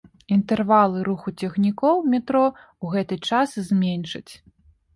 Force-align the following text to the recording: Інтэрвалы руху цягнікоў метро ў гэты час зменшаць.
Інтэрвалы 0.35 1.03
руху 1.09 1.33
цягнікоў 1.43 2.01
метро 2.15 2.43
ў 2.47 2.85
гэты 2.97 3.15
час 3.33 3.55
зменшаць. 3.71 4.31